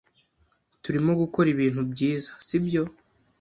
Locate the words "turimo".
0.83-1.11